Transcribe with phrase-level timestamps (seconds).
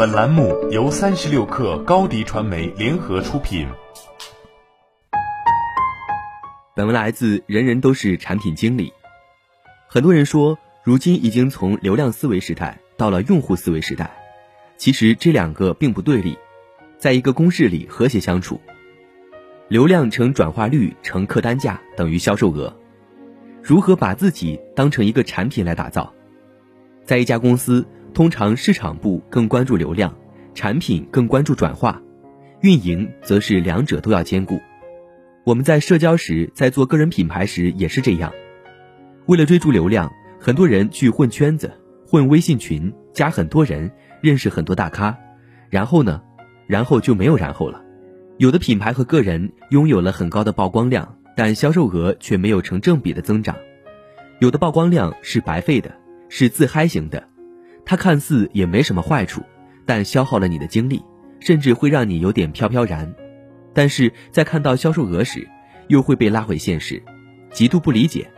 [0.00, 3.68] 本栏目由三十六氪高低传媒联合出品。
[6.74, 8.88] 本文来自《人人都是产品经理》。
[9.86, 14.10] 很多人说，如今已经从流量思维时代到了用户思维时代。
[14.78, 16.38] 其实这两个并不对立，
[16.96, 18.58] 在一个公式里和谐相处。
[19.68, 22.74] 流量乘转化率乘客单价等于销售额。
[23.62, 26.10] 如何把自己当成一个产品来打造？
[27.04, 30.14] 在一家公司，通常市场部更关注流量，
[30.54, 32.00] 产品更关注转化，
[32.60, 34.60] 运营则是两者都要兼顾。
[35.44, 38.32] 我们在社交时，在做个人品牌时也是这样。
[39.26, 41.72] 为了追逐流量，很多人去混圈子，
[42.06, 43.90] 混微信群，加很多人，
[44.20, 45.16] 认识很多大咖，
[45.68, 46.22] 然后呢，
[46.66, 47.82] 然后就没有然后了。
[48.38, 51.16] 有的品牌和个人拥有了很高的曝光量。
[51.36, 53.56] 但销售额却没有成正比的增长，
[54.40, 55.90] 有的曝光量是白费的，
[56.28, 57.24] 是自嗨型的，
[57.90, 59.42] 它看似也没什么坏处，
[59.84, 61.02] 但消耗了你的精力，
[61.40, 63.12] 甚至会让你有点飘飘然。
[63.74, 65.48] 但是在看到销售额时，
[65.88, 67.02] 又会被拉回现实，
[67.50, 68.30] 极度不理解。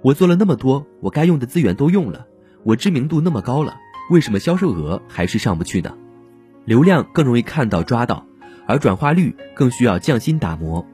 [0.00, 2.24] 我做了那么多，我该用的资源都用了，
[2.62, 3.76] 我知名度那么高了，
[4.10, 5.92] 为什么销售额还是上不去呢？
[6.64, 8.24] 流量更容易看到抓到，
[8.64, 10.86] 而转化率更需要匠心打磨。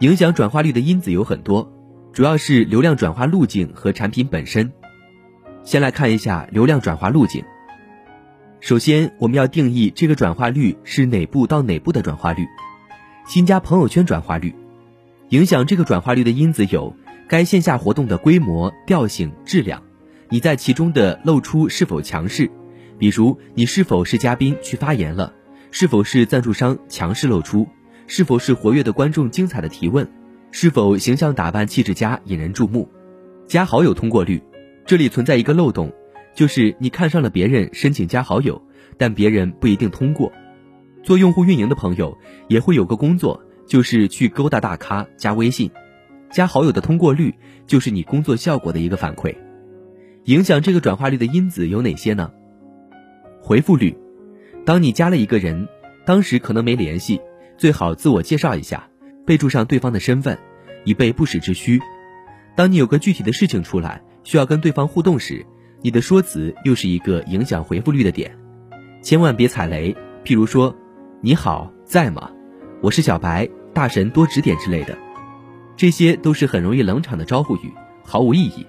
[0.00, 1.72] 影响转化率的因子有很多，
[2.12, 4.72] 主要是流量转化路径和产品本身。
[5.68, 7.44] 先来看一下流量转化路径。
[8.58, 12.46] 首先，我们要定义这个转化率是哪步到哪步的转化率。
[13.26, 14.54] 新加朋友圈转化率，
[15.28, 16.96] 影响这个转化率的因子有：
[17.28, 19.82] 该线下活动的规模、调性、质量，
[20.30, 22.50] 你在其中的露出是否强势，
[22.98, 25.34] 比如你是否是嘉宾去发言了，
[25.70, 27.68] 是否是赞助商强势露出。
[28.06, 29.30] 是否是活跃的观众？
[29.30, 30.10] 精彩的提问，
[30.50, 32.88] 是否形象打扮、气质佳、引人注目？
[33.46, 34.42] 加好友通过率，
[34.88, 35.92] 这里存在一个漏洞，
[36.34, 38.62] 就是你看上了别人，申请加好友，
[38.96, 40.32] 但别人不一定通过。
[41.02, 42.16] 做用户运营的朋友
[42.48, 45.70] 也会有个工作，就是去勾搭大咖加微信，
[46.30, 47.34] 加好友的通过率
[47.66, 49.36] 就是你工作效果的一个反馈。
[50.24, 52.32] 影响这个转化率的因子有哪些呢？
[53.42, 53.94] 回复率，
[54.64, 55.68] 当你加了一个人，
[56.06, 57.20] 当时可能没联系。
[57.58, 58.88] 最好自我介绍一下，
[59.26, 60.38] 备注上对方的身份，
[60.84, 61.78] 以备不时之需。
[62.56, 65.46] 当你有个具体的事情出来，需要跟对方互动时，
[65.80, 68.30] 你的说辞又是一个影响回复率的点。
[69.00, 70.76] 千万别踩雷，譬如说
[71.22, 72.30] “你好，在吗？
[72.82, 74.98] 我是小白，大神多指点”之类的，
[75.78, 77.72] 这些都是很容易冷场的招呼语，
[78.04, 78.66] 毫无意义。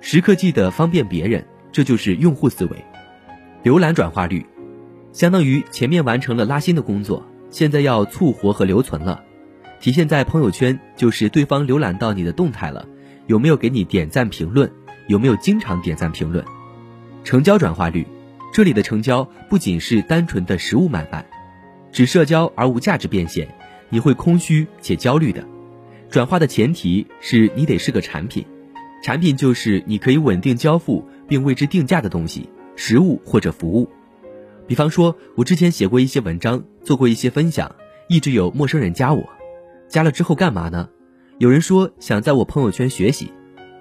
[0.00, 2.84] 时刻记得方便别人，这就是用户思维。
[3.64, 4.46] 浏览转化率，
[5.10, 7.26] 相当于前面完成了拉新的工作。
[7.50, 9.24] 现在要促活和留存了，
[9.80, 12.86] 体现在朋友圈就是对方浏览到你的动态了，
[13.26, 14.70] 有没有给你点赞评论，
[15.06, 16.44] 有没有经常点赞评论。
[17.24, 18.06] 成交转化率，
[18.52, 21.24] 这里的成交不仅是单纯的实物买卖，
[21.92, 23.48] 只社交而无价值变现，
[23.88, 25.44] 你会空虚且焦虑的。
[26.10, 28.44] 转化的前提是你得是个产品，
[29.02, 33.88] 产品就是你可以稳定交付并为之定价的东西，实物或者服务。
[34.66, 37.74] 比方说，我之前写过一些文章，做过一些分享，
[38.08, 39.28] 一直有陌生人加我，
[39.88, 40.88] 加了之后干嘛呢？
[41.42, 43.32] 有人说想在我朋友圈学习，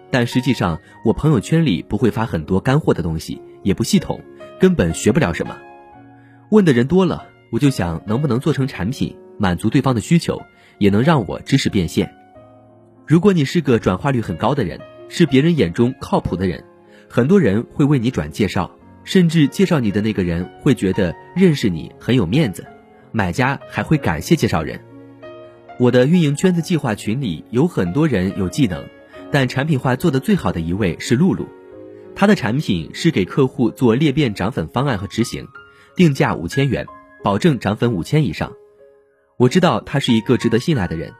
[0.09, 4.19] 但实际上我朋友圈里不会发很多干货的东西，也不系统，
[4.59, 5.55] 根本学不了什么。
[6.49, 10.41] 问的人多了，我就想能不能做成产品，满足对方的需求，
[10.79, 12.11] 也能让我知识变现。
[13.05, 16.63] 如果你是个转化率很高的人，是别人眼中靠谱的人，
[17.07, 18.71] 很多人会为你转介绍。
[19.03, 22.65] 甚至介绍你的那个人会觉得认识你很有面子，
[23.11, 24.79] 买家还会感谢介绍人。
[25.81, 28.85] 我的运营圈子计划群里有很多人有技能，
[29.31, 31.47] 但产品化做的最好的一位是露露，
[32.13, 35.47] 她的产品是给客户做裂变涨粉方案和执行，
[35.95, 36.85] 定价五千元，
[37.23, 38.53] 保证涨粉五千以上。
[39.37, 41.11] 我知道他是一个值得信赖的人，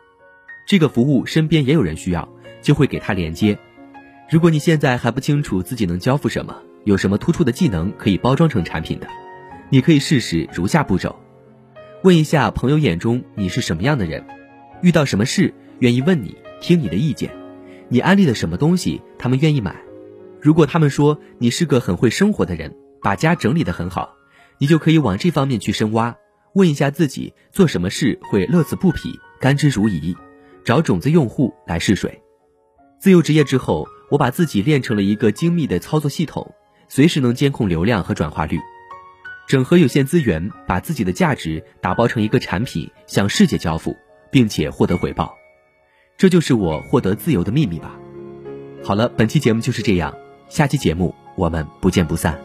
[0.68, 2.30] 这个服务身边也有人需要，
[2.62, 3.58] 就会给他连接。
[4.30, 6.56] 如果你现在还不清楚自己能交付什么。
[6.84, 9.08] 有什么突出的技能可以包装成产品的？
[9.72, 11.16] 你可以试试如下步骤：
[12.04, 14.24] 问一下朋友眼中你是什么样的人，
[14.82, 17.32] 遇到什么事愿意问你听你的意见，
[17.90, 19.76] 你安利的什么东西他们愿意买。
[20.42, 24.16] 如果他们说你是个很会生活的人，把家整理得很好，
[24.58, 26.16] 你就可以往这方面去深挖，
[26.54, 30.16] 问一下自己做什么事会乐此不疲、甘之如饴，
[30.64, 32.22] 找种子用户来试水。
[33.00, 36.54] 自由职业之后，我把自己练成了一个精密的操作系统。
[36.90, 38.60] 随时能监控流量和转化率，
[39.48, 43.96] 整合有限资源，把自己的价值打包成一个产品，向世界交付，
[44.32, 45.36] 并且获得回报。
[46.18, 47.98] 这就是我获得自由的秘密吧。
[48.84, 50.16] 好了，本期节目就是这样，
[50.50, 52.40] 下期节目我们不见不散。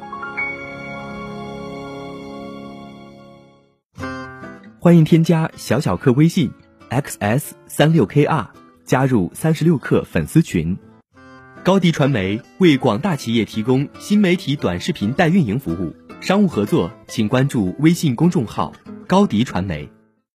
[4.78, 6.50] 欢迎添加小小客微信
[6.90, 8.46] xs 三六 kr，
[8.84, 10.76] 加入三十六课粉丝群。
[11.64, 18.72] 高迪传媒为广大企业提供新媒体短视频代运营服务，商务合作请关注微信公众号
[19.08, 19.95] 高迪传媒。